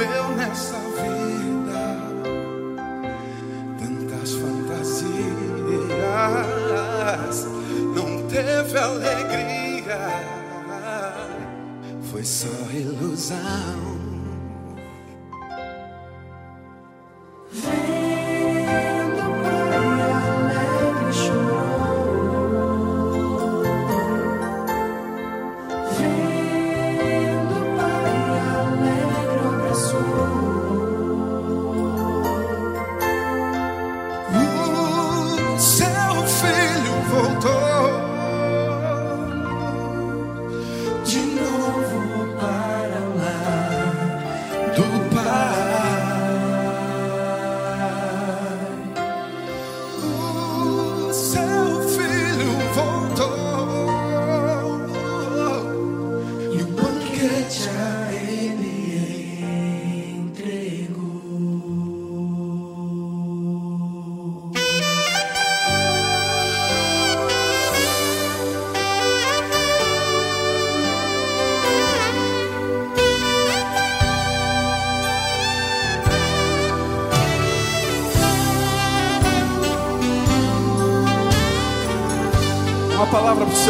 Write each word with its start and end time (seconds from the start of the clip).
Viveu 0.00 0.28
nessa 0.30 0.78
vida 0.78 1.82
tantas 3.78 4.32
fantasias, 4.32 5.04
não 7.94 8.26
teve 8.26 8.78
alegria 8.78 10.00
foi 12.10 12.24
só 12.24 12.48
ilusão. 12.72 13.99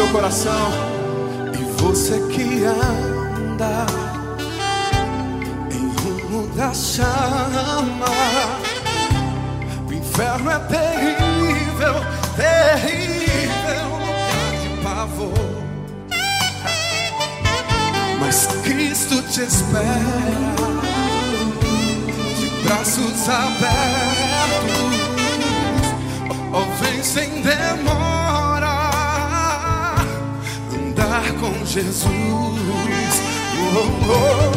Seu 0.01 0.07
coração. 0.09 0.71
E 1.53 1.81
você 1.81 2.19
que 2.31 2.63
anda 2.65 3.85
em 5.71 5.87
rumo 6.01 6.47
da 6.55 6.73
chama. 6.73 8.07
O 9.87 9.93
inferno 9.93 10.49
é 10.49 10.59
terrível, 10.59 11.95
terrível 12.35 13.89
lugar 13.91 14.51
de 14.61 14.69
pavor. 14.81 15.61
Mas 18.19 18.47
Cristo 18.63 19.21
te 19.23 19.41
espera 19.41 19.85
de 22.39 22.47
braços 22.63 23.29
abertos. 23.29 23.61
Oh, 26.53 26.83
vem 26.83 27.03
sem 27.03 27.41
demora 27.41 28.40
com 31.41 31.65
Jesus. 31.65 32.05
Oh, 32.05 33.81
oh, 34.07 34.51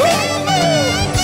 oh, 0.00 1.23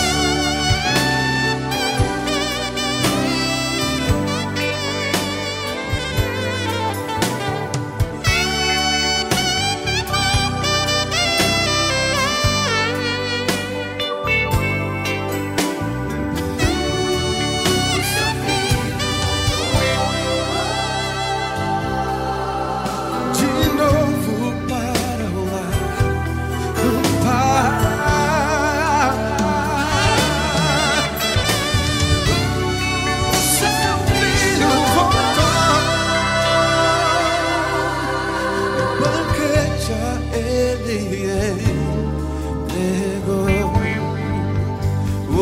yeah, 40.92 41.54
yeah. 41.54 41.90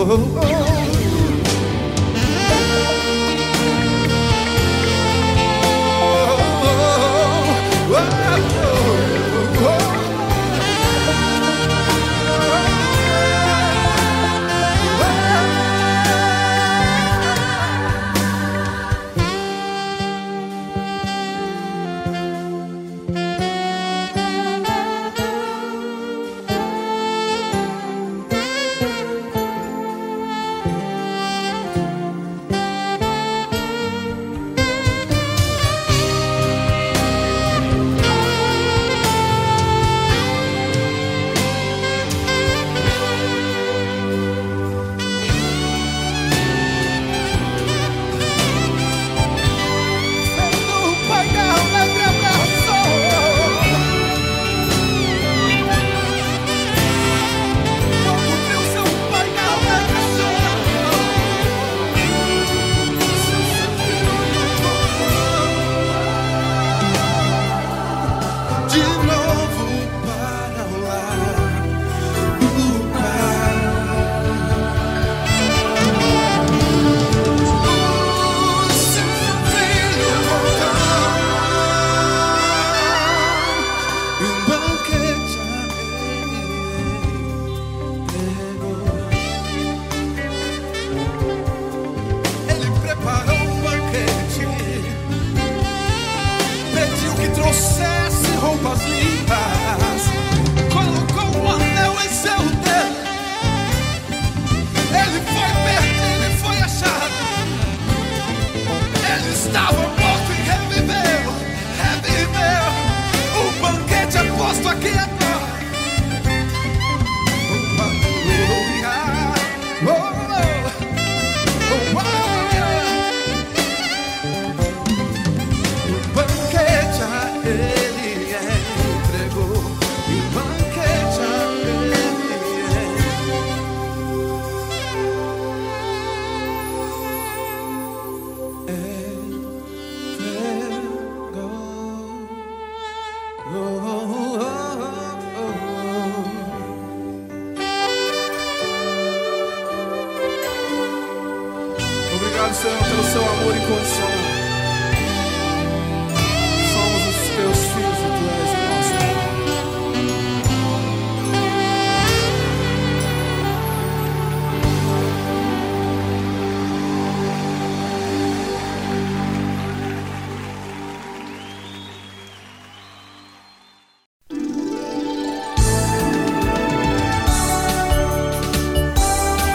Oh. 0.00 0.97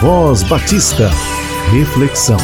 Voz 0.04 0.42
Batista. 0.42 1.08
Reflexão. 1.72 2.36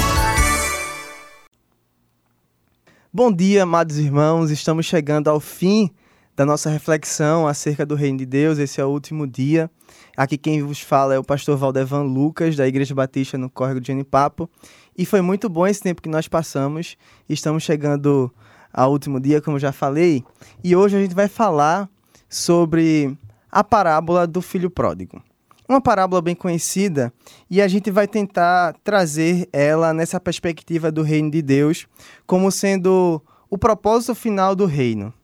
Bom 3.12 3.30
dia, 3.30 3.64
amados 3.64 3.98
irmãos. 3.98 4.50
Estamos 4.50 4.86
chegando 4.86 5.28
ao 5.28 5.38
fim 5.38 5.90
da 6.34 6.46
nossa 6.46 6.70
reflexão 6.70 7.46
acerca 7.46 7.84
do 7.84 7.94
Reino 7.94 8.16
de 8.16 8.24
Deus. 8.24 8.58
Esse 8.58 8.80
é 8.80 8.84
o 8.86 8.88
último 8.88 9.26
dia. 9.26 9.70
Aqui 10.16 10.38
quem 10.38 10.62
vos 10.62 10.80
fala 10.80 11.12
é 11.12 11.18
o 11.18 11.22
pastor 11.22 11.58
Valdevan 11.58 12.04
Lucas, 12.04 12.56
da 12.56 12.66
Igreja 12.66 12.94
Batista 12.94 13.36
no 13.36 13.50
Córrego 13.50 13.78
de 13.78 13.88
Genipapo. 13.88 14.48
E 14.96 15.04
foi 15.04 15.20
muito 15.20 15.46
bom 15.46 15.66
esse 15.66 15.82
tempo 15.82 16.00
que 16.00 16.08
nós 16.08 16.26
passamos. 16.26 16.96
Estamos 17.28 17.62
chegando 17.62 18.32
ao 18.72 18.90
último 18.90 19.20
dia, 19.20 19.42
como 19.42 19.58
já 19.58 19.70
falei. 19.70 20.24
E 20.64 20.74
hoje 20.74 20.96
a 20.96 21.00
gente 21.00 21.14
vai 21.14 21.28
falar 21.28 21.90
sobre 22.26 23.14
a 23.52 23.62
parábola 23.62 24.26
do 24.26 24.40
filho 24.40 24.70
pródigo. 24.70 25.22
Uma 25.70 25.80
parábola 25.80 26.20
bem 26.20 26.34
conhecida 26.34 27.12
e 27.48 27.62
a 27.62 27.68
gente 27.68 27.92
vai 27.92 28.08
tentar 28.08 28.74
trazer 28.82 29.48
ela 29.52 29.94
nessa 29.94 30.18
perspectiva 30.18 30.90
do 30.90 31.00
reino 31.00 31.30
de 31.30 31.40
Deus 31.40 31.86
como 32.26 32.50
sendo 32.50 33.22
o 33.48 33.56
propósito 33.56 34.12
final 34.12 34.56
do 34.56 34.66
reino. 34.66 35.14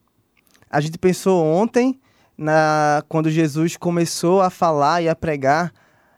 A 0.70 0.81
gente 0.81 0.98
pensou 0.98 1.44
ontem, 1.44 2.00
na, 2.38 3.02
quando 3.08 3.28
Jesus 3.28 3.76
começou 3.76 4.40
a 4.40 4.48
falar 4.48 5.02
e 5.02 5.08
a 5.08 5.16
pregar, 5.16 5.72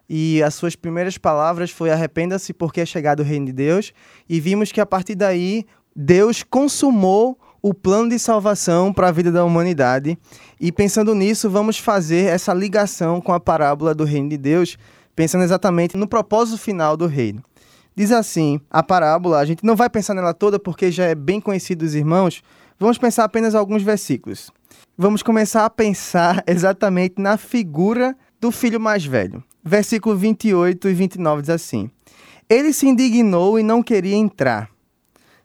e 0.06 0.42
as 0.42 0.52
suas 0.52 0.76
primeiras 0.76 1.16
palavras 1.16 1.70
foi 1.70 1.90
arrependa-se 1.90 2.52
porque 2.52 2.82
é 2.82 2.84
chegado 2.84 3.20
o 3.20 3.24
reino 3.24 3.46
de 3.46 3.52
Deus, 3.54 3.94
e 4.28 4.38
vimos 4.40 4.70
que 4.70 4.80
a 4.82 4.84
partir 4.84 5.14
daí 5.14 5.64
Deus 5.96 6.42
consumou 6.42 7.38
o 7.62 7.74
plano 7.74 8.10
de 8.10 8.18
salvação 8.18 8.92
para 8.92 9.08
a 9.08 9.12
vida 9.12 9.30
da 9.30 9.44
humanidade. 9.44 10.18
E 10.60 10.70
pensando 10.72 11.14
nisso, 11.14 11.50
vamos 11.50 11.78
fazer 11.78 12.26
essa 12.26 12.52
ligação 12.52 13.20
com 13.20 13.32
a 13.32 13.40
parábola 13.40 13.94
do 13.94 14.04
reino 14.04 14.28
de 14.28 14.36
Deus, 14.36 14.76
pensando 15.14 15.44
exatamente 15.44 15.96
no 15.96 16.06
propósito 16.06 16.58
final 16.58 16.96
do 16.96 17.06
reino. 17.06 17.42
Diz 17.94 18.12
assim, 18.12 18.60
a 18.70 18.82
parábola, 18.82 19.38
a 19.38 19.44
gente 19.44 19.64
não 19.64 19.74
vai 19.74 19.90
pensar 19.90 20.14
nela 20.14 20.32
toda 20.32 20.58
porque 20.58 20.90
já 20.90 21.04
é 21.04 21.14
bem 21.14 21.40
conhecido 21.40 21.84
dos 21.84 21.94
irmãos, 21.94 22.42
vamos 22.78 22.96
pensar 22.96 23.24
apenas 23.24 23.54
alguns 23.54 23.82
versículos. 23.82 24.52
Vamos 24.96 25.22
começar 25.22 25.64
a 25.64 25.70
pensar 25.70 26.42
exatamente 26.46 27.20
na 27.20 27.36
figura 27.36 28.16
do 28.40 28.52
filho 28.52 28.80
mais 28.80 29.04
velho. 29.04 29.42
Versículo 29.64 30.16
28 30.16 30.88
e 30.88 30.94
29 30.94 31.42
diz 31.42 31.50
assim: 31.50 31.90
Ele 32.48 32.72
se 32.72 32.86
indignou 32.86 33.58
e 33.58 33.62
não 33.62 33.82
queria 33.82 34.16
entrar. 34.16 34.70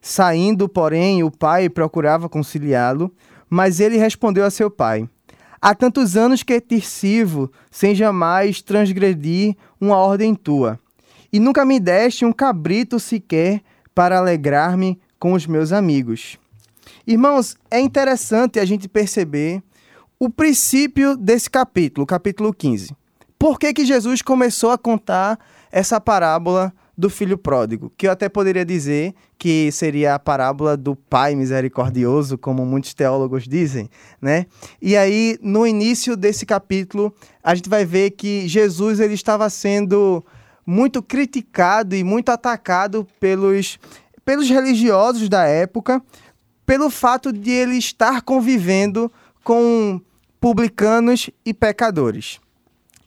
Saindo, 0.06 0.68
porém, 0.68 1.24
o 1.24 1.32
pai 1.32 1.70
procurava 1.70 2.28
conciliá-lo, 2.28 3.10
mas 3.50 3.80
ele 3.80 3.96
respondeu 3.96 4.44
a 4.44 4.50
seu 4.50 4.70
pai: 4.70 5.08
Há 5.62 5.74
tantos 5.74 6.18
anos 6.18 6.44
que 6.44 6.60
te 6.60 6.82
sirvo, 6.82 7.50
sem 7.72 7.96
jamais 7.96 8.62
transgredir 8.62 9.56
uma 9.80 9.96
ordem 9.96 10.36
tua, 10.36 10.78
e 11.32 11.40
nunca 11.40 11.64
me 11.64 11.80
deste 11.80 12.26
um 12.26 12.34
cabrito 12.34 13.00
sequer 13.00 13.62
para 13.96 14.18
alegrar-me 14.18 15.00
com 15.18 15.32
os 15.32 15.48
meus 15.48 15.72
amigos. 15.72 16.38
Irmãos, 17.08 17.56
é 17.72 17.80
interessante 17.80 18.60
a 18.60 18.66
gente 18.66 18.90
perceber 18.90 19.64
o 20.20 20.30
princípio 20.30 21.16
desse 21.16 21.50
capítulo, 21.50 22.06
capítulo 22.06 22.54
15. 22.54 22.94
Por 23.40 23.58
que, 23.58 23.74
que 23.74 23.86
Jesus 23.86 24.22
começou 24.22 24.72
a 24.72 24.78
contar 24.78 25.40
essa 25.72 26.02
parábola 26.02 26.74
do 26.98 27.10
filho 27.10 27.38
pródigo? 27.38 27.92
Que 27.98 28.08
eu 28.08 28.12
até 28.12 28.30
poderia 28.30 28.66
dizer 28.66 29.14
que 29.38 29.72
seria 29.72 30.16
a 30.16 30.20
parábola 30.20 30.78
do 30.78 30.96
pai 30.96 31.36
misericordioso, 31.36 32.38
como 32.38 32.66
muitos 32.66 32.94
teólogos 32.94 33.48
dizem, 33.48 33.90
né? 34.22 34.46
E 34.82 34.96
aí, 34.96 35.38
no 35.42 35.66
início 35.66 36.16
desse 36.16 36.46
capítulo, 36.46 37.14
a 37.44 37.54
gente 37.56 37.70
vai 37.70 37.86
ver 37.86 38.12
que 38.12 38.48
Jesus 38.48 39.00
ele 39.00 39.14
estava 39.14 39.50
sendo 39.50 40.24
muito 40.66 41.02
criticado 41.02 41.96
e 41.96 42.04
muito 42.04 42.30
atacado 42.30 43.06
pelos, 43.20 43.78
pelos 44.24 44.50
religiosos 44.50 45.28
da 45.28 45.46
época, 45.46 46.02
pelo 46.66 46.90
fato 46.90 47.32
de 47.34 47.52
ele 47.52 47.78
estar 47.78 48.22
convivendo 48.22 49.12
com 49.44 50.00
publicanos 50.40 51.30
e 51.46 51.54
pecadores. 51.54 52.40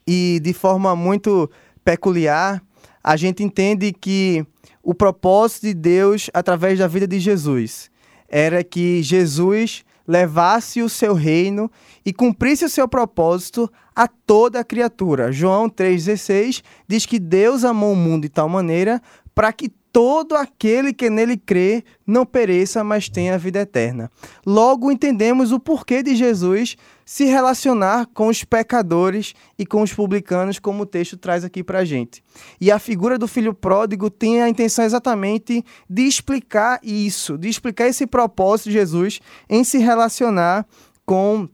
E 0.06 0.40
de 0.42 0.52
forma 0.52 0.94
muito 0.94 1.50
peculiar, 1.84 2.62
a 3.06 3.14
gente 3.16 3.44
entende 3.44 3.92
que 3.92 4.44
o 4.82 4.92
propósito 4.92 5.68
de 5.68 5.74
Deus 5.74 6.28
através 6.34 6.76
da 6.76 6.88
vida 6.88 7.06
de 7.06 7.20
Jesus 7.20 7.88
era 8.28 8.64
que 8.64 9.00
Jesus 9.00 9.84
levasse 10.08 10.82
o 10.82 10.88
seu 10.88 11.14
reino 11.14 11.70
e 12.04 12.12
cumprisse 12.12 12.64
o 12.64 12.68
seu 12.68 12.88
propósito 12.88 13.70
a 13.94 14.08
toda 14.08 14.58
a 14.58 14.64
criatura. 14.64 15.30
João 15.30 15.70
3,16 15.70 16.64
diz 16.88 17.06
que 17.06 17.20
Deus 17.20 17.64
amou 17.64 17.92
o 17.92 17.96
mundo 17.96 18.22
de 18.22 18.28
tal 18.28 18.48
maneira 18.48 19.00
para 19.32 19.52
que 19.52 19.68
todo 19.92 20.34
aquele 20.34 20.92
que 20.92 21.08
nele 21.08 21.36
crê 21.36 21.84
não 22.04 22.26
pereça, 22.26 22.82
mas 22.82 23.08
tenha 23.08 23.36
a 23.36 23.38
vida 23.38 23.60
eterna. 23.60 24.10
Logo 24.44 24.90
entendemos 24.90 25.52
o 25.52 25.60
porquê 25.60 26.02
de 26.02 26.16
Jesus 26.16 26.76
se 27.06 27.24
relacionar 27.24 28.06
com 28.12 28.26
os 28.26 28.42
pecadores 28.42 29.32
e 29.56 29.64
com 29.64 29.80
os 29.80 29.94
publicanos, 29.94 30.58
como 30.58 30.82
o 30.82 30.86
texto 30.86 31.16
traz 31.16 31.44
aqui 31.44 31.62
para 31.62 31.78
a 31.78 31.84
gente. 31.84 32.22
E 32.60 32.68
a 32.68 32.80
figura 32.80 33.16
do 33.16 33.28
filho 33.28 33.54
pródigo 33.54 34.10
tem 34.10 34.42
a 34.42 34.48
intenção 34.48 34.84
exatamente 34.84 35.64
de 35.88 36.02
explicar 36.02 36.80
isso, 36.82 37.38
de 37.38 37.48
explicar 37.48 37.86
esse 37.86 38.08
propósito 38.08 38.66
de 38.66 38.72
Jesus 38.72 39.20
em 39.48 39.62
se 39.62 39.78
relacionar 39.78 40.66
com 41.06 41.48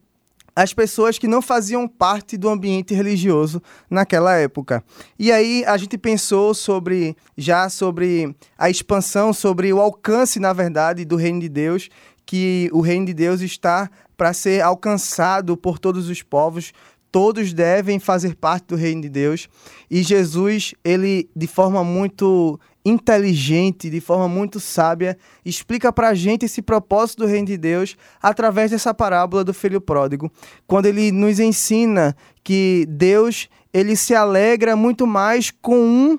as 0.55 0.73
pessoas 0.73 1.19
que 1.19 1.27
não 1.27 1.41
faziam 1.41 1.89
parte 1.89 2.37
do 2.37 2.49
ambiente 2.49 2.95
religioso 2.95 3.63
naquela 3.91 4.37
época. 4.37 4.85
E 5.19 5.33
aí 5.33 5.65
a 5.67 5.77
gente 5.77 5.97
pensou 5.97 6.53
sobre 6.55 7.17
já 7.37 7.69
sobre 7.69 8.35
a 8.57 8.69
expansão, 8.69 9.33
sobre 9.33 9.73
o 9.73 9.81
alcance, 9.81 10.39
na 10.39 10.53
verdade, 10.53 11.05
do 11.05 11.17
reino 11.17 11.41
de 11.41 11.49
Deus, 11.49 11.89
que 12.27 12.69
o 12.73 12.81
reino 12.81 13.07
de 13.07 13.15
Deus 13.15 13.41
está 13.41 13.91
para 14.17 14.33
ser 14.33 14.63
alcançado 14.63 15.57
por 15.57 15.79
todos 15.79 16.09
os 16.09 16.23
povos. 16.23 16.73
Todos 17.11 17.53
devem 17.53 17.99
fazer 17.99 18.35
parte 18.37 18.69
do 18.69 18.77
reino 18.77 19.03
de 19.03 19.09
Deus. 19.09 19.49
E 19.91 20.03
Jesus, 20.03 20.75
ele 20.83 21.29
de 21.37 21.47
forma 21.47 21.85
muito 21.85 22.59
inteligente, 22.85 23.91
de 23.91 24.01
forma 24.01 24.29
muito 24.29 24.59
sábia, 24.59 25.17
explica 25.45 25.93
para 25.93 26.09
a 26.09 26.15
gente 26.15 26.47
esse 26.47 26.61
propósito 26.61 27.19
do 27.19 27.27
reino 27.27 27.47
de 27.47 27.57
Deus 27.57 27.97
através 28.21 28.71
dessa 28.71 28.93
parábola 28.93 29.45
do 29.45 29.55
filho 29.55 29.81
pródigo, 29.81 30.31
quando 30.67 30.87
ele 30.87 31.13
nos 31.13 31.39
ensina 31.39 32.17
que 32.43 32.87
Deus 32.89 33.49
ele 33.73 33.97
se 33.97 34.15
alegra 34.15 34.77
muito 34.77 35.07
mais 35.07 35.51
com 35.51 35.79
um 35.79 36.19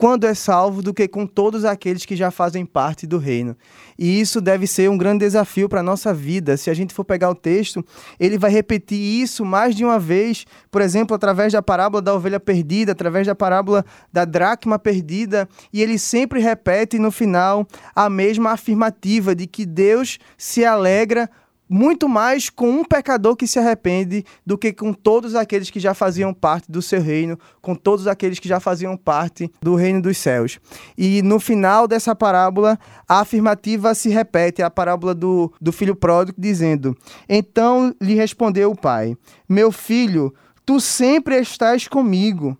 quando 0.00 0.24
é 0.24 0.32
salvo 0.32 0.80
do 0.80 0.94
que 0.94 1.06
com 1.06 1.26
todos 1.26 1.62
aqueles 1.62 2.06
que 2.06 2.16
já 2.16 2.30
fazem 2.30 2.64
parte 2.64 3.06
do 3.06 3.18
reino. 3.18 3.54
E 3.98 4.18
isso 4.18 4.40
deve 4.40 4.66
ser 4.66 4.88
um 4.88 4.96
grande 4.96 5.26
desafio 5.26 5.68
para 5.68 5.80
a 5.80 5.82
nossa 5.82 6.14
vida. 6.14 6.56
Se 6.56 6.70
a 6.70 6.74
gente 6.74 6.94
for 6.94 7.04
pegar 7.04 7.28
o 7.28 7.34
texto, 7.34 7.84
ele 8.18 8.38
vai 8.38 8.50
repetir 8.50 8.98
isso 8.98 9.44
mais 9.44 9.76
de 9.76 9.84
uma 9.84 9.98
vez, 9.98 10.46
por 10.70 10.80
exemplo, 10.80 11.14
através 11.14 11.52
da 11.52 11.60
parábola 11.60 12.00
da 12.00 12.14
ovelha 12.14 12.40
perdida, 12.40 12.92
através 12.92 13.26
da 13.26 13.34
parábola 13.34 13.84
da 14.10 14.24
dracma 14.24 14.78
perdida, 14.78 15.46
e 15.70 15.82
ele 15.82 15.98
sempre 15.98 16.40
repete 16.40 16.98
no 16.98 17.10
final 17.10 17.68
a 17.94 18.08
mesma 18.08 18.52
afirmativa 18.52 19.34
de 19.34 19.46
que 19.46 19.66
Deus 19.66 20.18
se 20.38 20.64
alegra 20.64 21.28
muito 21.70 22.08
mais 22.08 22.50
com 22.50 22.68
um 22.68 22.84
pecador 22.84 23.36
que 23.36 23.46
se 23.46 23.56
arrepende 23.56 24.24
do 24.44 24.58
que 24.58 24.72
com 24.72 24.92
todos 24.92 25.36
aqueles 25.36 25.70
que 25.70 25.78
já 25.78 25.94
faziam 25.94 26.34
parte 26.34 26.68
do 26.68 26.82
seu 26.82 27.00
reino, 27.00 27.38
com 27.62 27.76
todos 27.76 28.08
aqueles 28.08 28.40
que 28.40 28.48
já 28.48 28.58
faziam 28.58 28.96
parte 28.96 29.48
do 29.62 29.76
reino 29.76 30.02
dos 30.02 30.18
céus. 30.18 30.58
E 30.98 31.22
no 31.22 31.38
final 31.38 31.86
dessa 31.86 32.12
parábola, 32.12 32.76
a 33.08 33.20
afirmativa 33.20 33.94
se 33.94 34.08
repete, 34.08 34.62
a 34.62 34.68
parábola 34.68 35.14
do, 35.14 35.52
do 35.60 35.70
filho 35.70 35.94
pródigo, 35.94 36.40
dizendo: 36.40 36.96
Então 37.28 37.94
lhe 38.00 38.14
respondeu 38.14 38.72
o 38.72 38.76
pai: 38.76 39.16
Meu 39.48 39.70
filho, 39.70 40.34
tu 40.66 40.80
sempre 40.80 41.38
estás 41.38 41.86
comigo, 41.86 42.58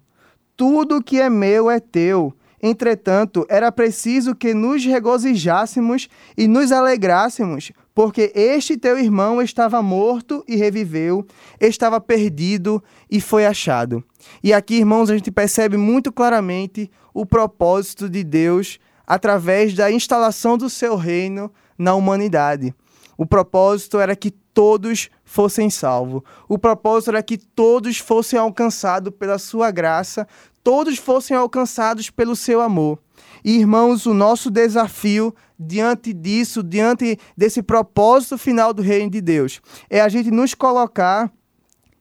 tudo 0.56 1.02
que 1.02 1.20
é 1.20 1.28
meu 1.28 1.68
é 1.68 1.80
teu. 1.80 2.32
Entretanto, 2.62 3.46
era 3.48 3.72
preciso 3.72 4.34
que 4.34 4.52
nos 4.52 4.84
regozijássemos 4.84 6.08
e 6.36 6.46
nos 6.46 6.70
alegrássemos, 6.70 7.72
porque 7.94 8.32
este 8.34 8.76
teu 8.76 8.98
irmão 8.98 9.40
estava 9.40 9.82
morto 9.82 10.44
e 10.46 10.56
reviveu, 10.56 11.26
estava 11.60 12.00
perdido 12.00 12.82
e 13.10 13.20
foi 13.20 13.46
achado. 13.46 14.04
E 14.42 14.52
aqui, 14.52 14.76
irmãos, 14.76 15.10
a 15.10 15.16
gente 15.16 15.30
percebe 15.30 15.76
muito 15.76 16.12
claramente 16.12 16.90
o 17.14 17.24
propósito 17.24 18.08
de 18.08 18.22
Deus 18.22 18.78
através 19.06 19.74
da 19.74 19.90
instalação 19.90 20.56
do 20.56 20.68
seu 20.68 20.96
reino 20.96 21.50
na 21.78 21.94
humanidade. 21.94 22.74
O 23.16 23.26
propósito 23.26 23.98
era 23.98 24.14
que 24.14 24.30
todos 24.30 25.10
fossem 25.24 25.70
salvos. 25.70 26.22
O 26.48 26.58
propósito 26.58 27.10
era 27.10 27.22
que 27.22 27.36
todos 27.36 27.98
fossem 27.98 28.38
alcançados 28.38 29.12
pela 29.18 29.38
sua 29.38 29.70
graça, 29.70 30.26
todos 30.62 30.98
fossem 30.98 31.36
alcançados 31.36 32.10
pelo 32.10 32.36
seu 32.36 32.60
amor. 32.60 32.98
E, 33.44 33.58
irmãos, 33.58 34.06
o 34.06 34.14
nosso 34.14 34.50
desafio 34.50 35.34
diante 35.58 36.12
disso, 36.12 36.62
diante 36.62 37.18
desse 37.36 37.62
propósito 37.62 38.38
final 38.38 38.72
do 38.72 38.82
reino 38.82 39.10
de 39.10 39.20
Deus, 39.20 39.60
é 39.88 40.00
a 40.00 40.08
gente 40.08 40.30
nos 40.30 40.54
colocar 40.54 41.30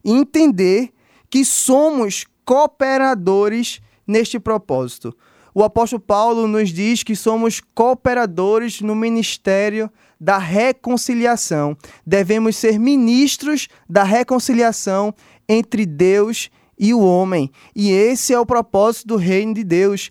e 0.04 0.12
entender 0.12 0.90
que 1.28 1.44
somos 1.44 2.26
cooperadores 2.44 3.80
neste 4.06 4.40
propósito. 4.40 5.16
O 5.54 5.64
apóstolo 5.64 6.00
Paulo 6.00 6.46
nos 6.46 6.70
diz 6.70 7.02
que 7.02 7.16
somos 7.16 7.60
cooperadores 7.74 8.80
no 8.80 8.94
ministério 8.94 9.90
da 10.20 10.38
reconciliação. 10.38 11.76
Devemos 12.06 12.56
ser 12.56 12.78
ministros 12.78 13.68
da 13.88 14.04
reconciliação 14.04 15.14
entre 15.48 15.84
Deus 15.84 16.48
e 16.48 16.50
o 16.94 17.00
homem. 17.00 17.50
E 17.76 17.90
esse 17.90 18.32
é 18.32 18.40
o 18.40 18.46
propósito 18.46 19.08
do 19.08 19.16
reino 19.16 19.54
de 19.54 19.64
Deus 19.64 20.10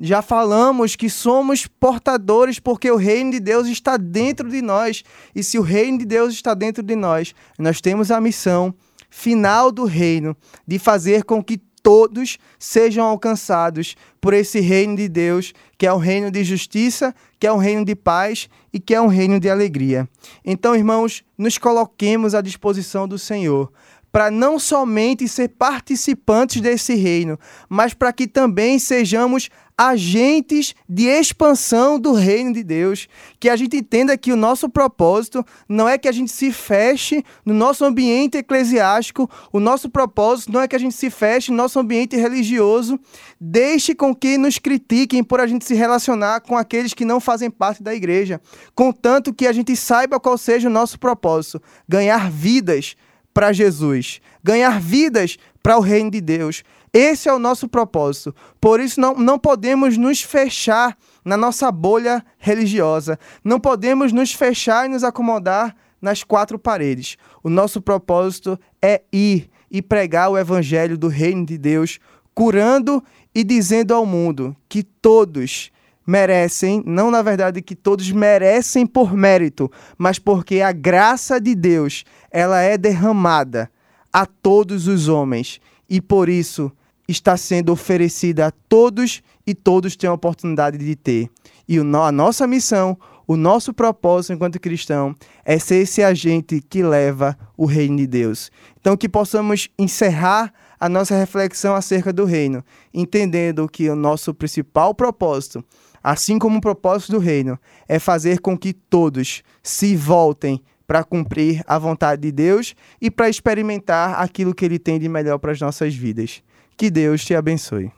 já 0.00 0.22
falamos 0.22 0.94
que 0.94 1.10
somos 1.10 1.66
portadores 1.66 2.60
porque 2.60 2.88
o 2.90 2.96
reino 2.96 3.32
de 3.32 3.40
Deus 3.40 3.66
está 3.66 3.96
dentro 3.96 4.48
de 4.48 4.62
nós. 4.62 5.02
E 5.34 5.42
se 5.42 5.58
o 5.58 5.62
reino 5.62 5.98
de 5.98 6.04
Deus 6.04 6.32
está 6.32 6.54
dentro 6.54 6.84
de 6.84 6.94
nós, 6.94 7.34
nós 7.58 7.80
temos 7.80 8.10
a 8.10 8.20
missão 8.20 8.72
final 9.10 9.72
do 9.72 9.84
reino 9.84 10.36
de 10.66 10.78
fazer 10.78 11.24
com 11.24 11.42
que 11.42 11.58
todos 11.82 12.38
sejam 12.58 13.04
alcançados 13.04 13.96
por 14.20 14.34
esse 14.34 14.60
reino 14.60 14.96
de 14.96 15.08
Deus, 15.08 15.52
que 15.76 15.86
é 15.86 15.92
um 15.92 15.98
reino 15.98 16.30
de 16.30 16.44
justiça, 16.44 17.14
que 17.38 17.46
é 17.46 17.52
um 17.52 17.56
reino 17.56 17.84
de 17.84 17.96
paz 17.96 18.48
e 18.72 18.78
que 18.78 18.94
é 18.94 19.00
um 19.00 19.06
reino 19.06 19.40
de 19.40 19.48
alegria. 19.48 20.08
Então, 20.44 20.76
irmãos, 20.76 21.24
nos 21.36 21.56
coloquemos 21.56 22.34
à 22.34 22.40
disposição 22.40 23.08
do 23.08 23.18
Senhor 23.18 23.72
para 24.18 24.32
não 24.32 24.58
somente 24.58 25.28
ser 25.28 25.50
participantes 25.50 26.60
desse 26.60 26.96
reino, 26.96 27.38
mas 27.68 27.94
para 27.94 28.12
que 28.12 28.26
também 28.26 28.76
sejamos 28.76 29.48
agentes 29.78 30.74
de 30.88 31.04
expansão 31.04 32.00
do 32.00 32.12
reino 32.12 32.52
de 32.52 32.64
Deus. 32.64 33.06
Que 33.38 33.48
a 33.48 33.54
gente 33.54 33.76
entenda 33.76 34.18
que 34.18 34.32
o 34.32 34.36
nosso 34.36 34.68
propósito 34.68 35.46
não 35.68 35.88
é 35.88 35.96
que 35.96 36.08
a 36.08 36.12
gente 36.12 36.32
se 36.32 36.50
feche 36.50 37.24
no 37.44 37.54
nosso 37.54 37.84
ambiente 37.84 38.38
eclesiástico, 38.38 39.30
o 39.52 39.60
nosso 39.60 39.88
propósito 39.88 40.50
não 40.50 40.62
é 40.62 40.66
que 40.66 40.74
a 40.74 40.80
gente 40.80 40.96
se 40.96 41.10
feche 41.10 41.52
no 41.52 41.56
nosso 41.56 41.78
ambiente 41.78 42.16
religioso, 42.16 42.98
deixe 43.40 43.94
com 43.94 44.12
que 44.12 44.36
nos 44.36 44.58
critiquem 44.58 45.22
por 45.22 45.38
a 45.38 45.46
gente 45.46 45.64
se 45.64 45.74
relacionar 45.74 46.40
com 46.40 46.56
aqueles 46.56 46.92
que 46.92 47.04
não 47.04 47.20
fazem 47.20 47.52
parte 47.52 47.84
da 47.84 47.94
igreja, 47.94 48.40
contanto 48.74 49.32
que 49.32 49.46
a 49.46 49.52
gente 49.52 49.76
saiba 49.76 50.18
qual 50.18 50.36
seja 50.36 50.66
o 50.66 50.72
nosso 50.72 50.98
propósito: 50.98 51.62
ganhar 51.88 52.28
vidas 52.28 52.96
para 53.38 53.52
Jesus, 53.52 54.20
ganhar 54.42 54.80
vidas 54.80 55.36
para 55.62 55.78
o 55.78 55.80
reino 55.80 56.10
de 56.10 56.20
Deus. 56.20 56.64
Esse 56.92 57.28
é 57.28 57.32
o 57.32 57.38
nosso 57.38 57.68
propósito. 57.68 58.34
Por 58.60 58.80
isso, 58.80 59.00
não, 59.00 59.14
não 59.14 59.38
podemos 59.38 59.96
nos 59.96 60.20
fechar 60.20 60.98
na 61.24 61.36
nossa 61.36 61.70
bolha 61.70 62.26
religiosa. 62.36 63.16
Não 63.44 63.60
podemos 63.60 64.12
nos 64.12 64.32
fechar 64.32 64.86
e 64.86 64.88
nos 64.88 65.04
acomodar 65.04 65.76
nas 66.02 66.24
quatro 66.24 66.58
paredes. 66.58 67.16
O 67.40 67.48
nosso 67.48 67.80
propósito 67.80 68.58
é 68.82 69.02
ir 69.12 69.48
e 69.70 69.80
pregar 69.80 70.30
o 70.30 70.36
evangelho 70.36 70.98
do 70.98 71.06
reino 71.06 71.46
de 71.46 71.56
Deus, 71.56 72.00
curando 72.34 73.00
e 73.32 73.44
dizendo 73.44 73.94
ao 73.94 74.04
mundo 74.04 74.56
que 74.68 74.82
todos 74.82 75.70
merecem, 76.08 76.82
não 76.86 77.10
na 77.10 77.20
verdade 77.20 77.60
que 77.60 77.76
todos 77.76 78.10
merecem 78.10 78.86
por 78.86 79.12
mérito, 79.12 79.70
mas 79.98 80.18
porque 80.18 80.62
a 80.62 80.72
graça 80.72 81.38
de 81.38 81.54
Deus, 81.54 82.02
ela 82.30 82.62
é 82.62 82.78
derramada 82.78 83.70
a 84.10 84.24
todos 84.24 84.88
os 84.88 85.06
homens 85.06 85.60
e 85.86 86.00
por 86.00 86.30
isso 86.30 86.72
está 87.06 87.36
sendo 87.36 87.72
oferecida 87.72 88.46
a 88.46 88.50
todos 88.50 89.22
e 89.46 89.54
todos 89.54 89.96
têm 89.96 90.08
a 90.08 90.14
oportunidade 90.14 90.78
de 90.78 90.96
ter. 90.96 91.28
E 91.68 91.78
a 91.78 92.12
nossa 92.12 92.46
missão, 92.46 92.96
o 93.26 93.36
nosso 93.36 93.74
propósito 93.74 94.32
enquanto 94.32 94.58
cristão 94.58 95.14
é 95.44 95.58
ser 95.58 95.76
esse 95.76 96.02
agente 96.02 96.62
que 96.66 96.82
leva 96.82 97.36
o 97.54 97.66
reino 97.66 97.98
de 97.98 98.06
Deus. 98.06 98.50
Então, 98.80 98.96
que 98.96 99.10
possamos 99.10 99.68
encerrar 99.78 100.50
a 100.80 100.88
nossa 100.88 101.14
reflexão 101.14 101.74
acerca 101.74 102.12
do 102.12 102.24
reino, 102.24 102.64
entendendo 102.94 103.68
que 103.68 103.90
o 103.90 103.96
nosso 103.96 104.32
principal 104.32 104.94
propósito, 104.94 105.62
assim 106.02 106.38
como 106.38 106.58
o 106.58 106.60
propósito 106.60 107.12
do 107.12 107.18
reino, 107.18 107.58
é 107.88 107.98
fazer 107.98 108.40
com 108.40 108.56
que 108.56 108.72
todos 108.72 109.42
se 109.62 109.96
voltem 109.96 110.62
para 110.86 111.04
cumprir 111.04 111.62
a 111.66 111.78
vontade 111.78 112.22
de 112.22 112.32
Deus 112.32 112.74
e 113.00 113.10
para 113.10 113.28
experimentar 113.28 114.20
aquilo 114.22 114.54
que 114.54 114.64
Ele 114.64 114.78
tem 114.78 114.98
de 114.98 115.08
melhor 115.08 115.38
para 115.38 115.52
as 115.52 115.60
nossas 115.60 115.94
vidas. 115.94 116.42
Que 116.76 116.90
Deus 116.90 117.24
te 117.24 117.34
abençoe. 117.34 117.97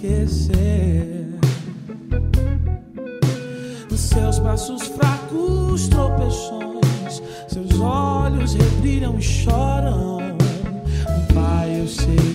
esquecer. 0.00 1.26
Nos 3.90 4.00
seus 4.00 4.38
braços 4.38 4.82
fracos, 4.88 5.88
tropeções, 5.88 7.22
seus 7.48 7.78
olhos 7.80 8.54
rebrilham 8.54 9.18
e 9.18 9.22
choram. 9.22 10.18
Pai, 11.34 11.80
eu 11.80 11.86
sei. 11.86 12.29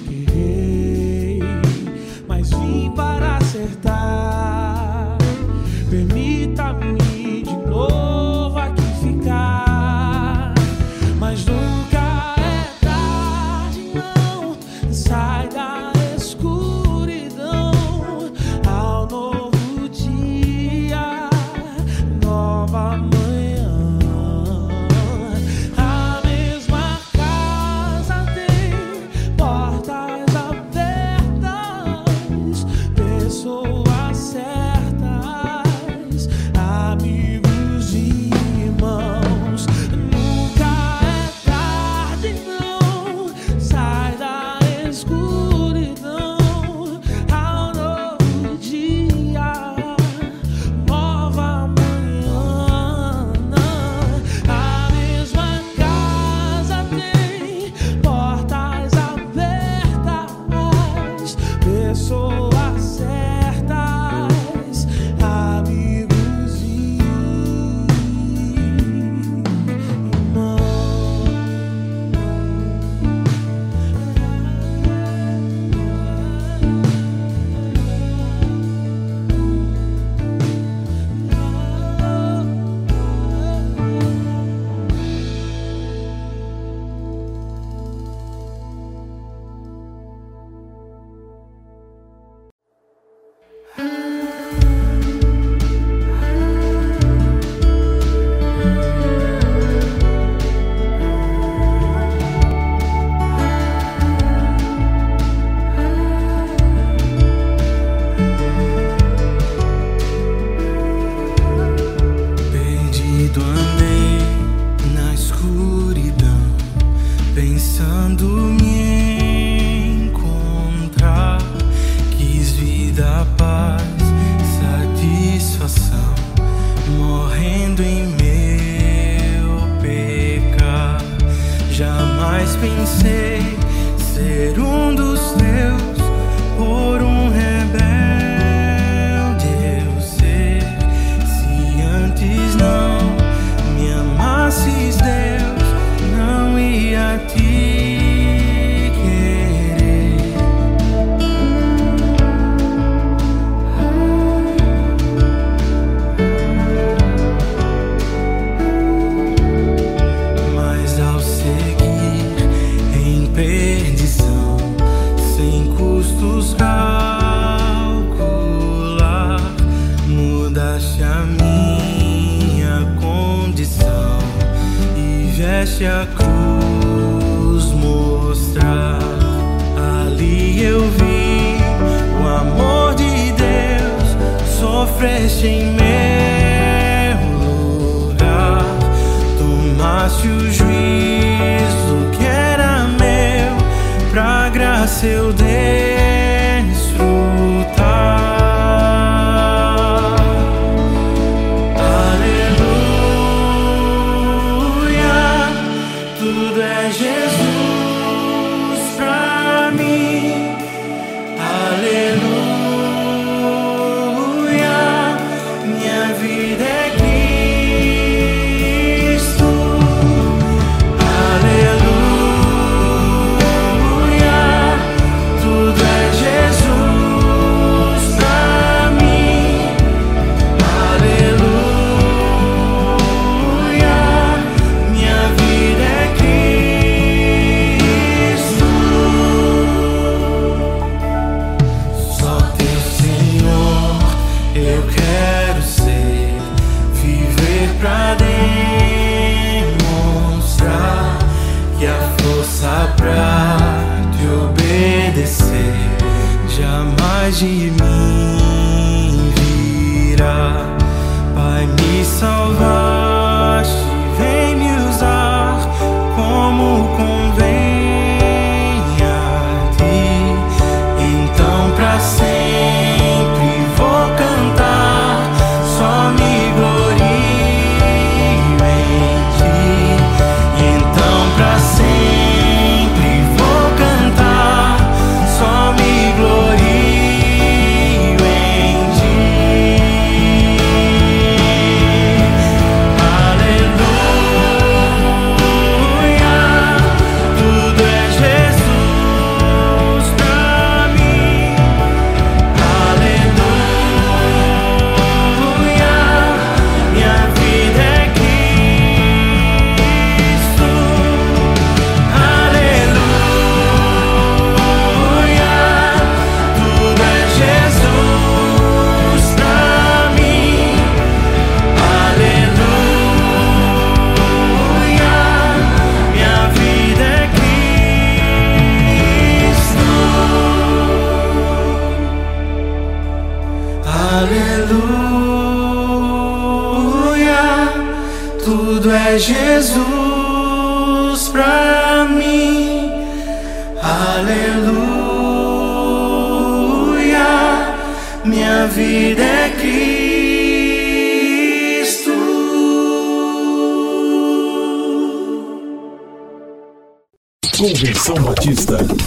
Jamais 257.45 257.69
de 257.69 257.83
mim 257.83 258.04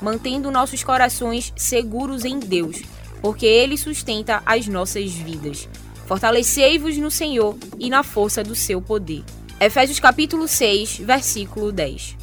mantendo 0.00 0.50
nossos 0.50 0.82
corações 0.82 1.52
seguros 1.56 2.24
em 2.24 2.38
Deus, 2.38 2.82
porque 3.20 3.46
Ele 3.46 3.76
sustenta 3.76 4.42
as 4.44 4.66
nossas 4.66 5.12
vidas. 5.12 5.68
Fortalecei-vos 6.06 6.96
no 6.96 7.10
Senhor 7.10 7.56
e 7.78 7.90
na 7.90 8.02
força 8.02 8.42
do 8.42 8.54
seu 8.54 8.80
poder. 8.80 9.22
Efésios 9.60 10.00
capítulo 10.00 10.48
6, 10.48 10.98
versículo 10.98 11.72
10. 11.72 12.16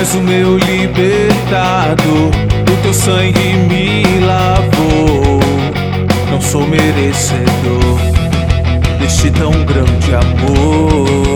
És 0.00 0.14
o 0.14 0.20
meu 0.20 0.58
libertador, 0.58 2.30
o 2.70 2.82
teu 2.82 2.92
sangue 2.92 3.54
me 3.68 4.20
lavou. 4.20 5.40
Não 6.30 6.40
sou 6.40 6.66
merecedor 6.66 7.98
deste 9.00 9.30
tão 9.30 9.52
grande 9.64 10.14
amor 10.14 11.33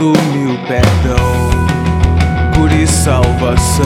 dando-me 0.00 0.54
o 0.54 0.58
perdão, 0.66 1.60
e 2.72 2.86
salvação. 2.86 3.84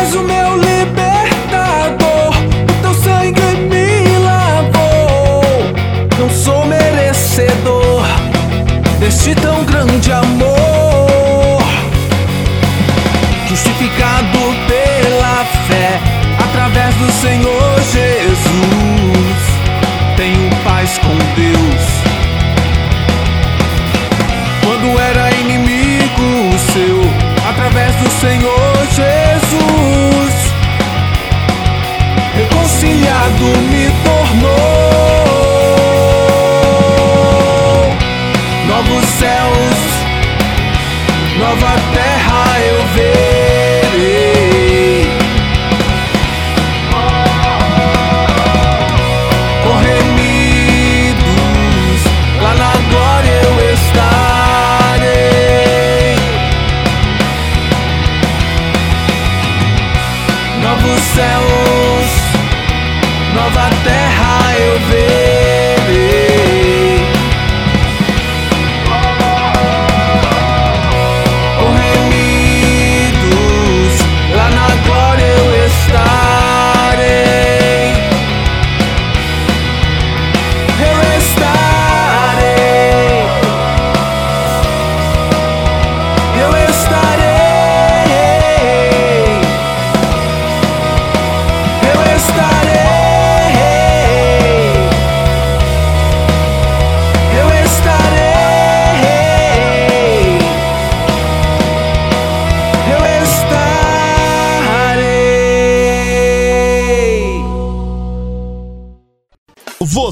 És 0.00 0.14
o 0.14 0.22
meu 0.22 0.56
libertador, 0.56 2.30
o 2.30 2.82
teu 2.82 2.94
sangue 2.94 3.40
me 3.68 4.18
lavou. 4.18 5.42
Não 6.18 6.30
sou 6.30 6.64
merecedor 6.66 8.04
deste 9.00 9.34
tão 9.34 9.64
grande 9.64 10.12
amor. 10.12 11.62
Justificado 13.48 14.38
pela 14.68 15.44
fé, 15.66 15.98
através 16.38 16.94
do 16.96 17.10
Senhor 17.10 17.80
Jesus, 17.92 19.38
tenho 20.16 20.50
paz 20.62 20.98
com 20.98 21.16
Deus. 21.34 22.03
Do 28.04 28.10
Senhor 28.10 28.76
Jesus, 28.90 30.34
reconciliado 32.34 33.44
me 33.70 33.90
tornou. 34.04 34.44
Novos 38.68 39.04
céus, 39.06 39.78
nova 41.38 41.76
terra 41.94 42.60
eu 42.60 42.86
verei. 42.94 43.33